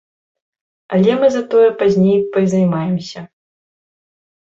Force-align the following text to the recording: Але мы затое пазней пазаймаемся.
Але 0.97 1.11
мы 1.19 1.27
затое 1.37 1.67
пазней 1.83 2.19
пазаймаемся. 2.33 3.27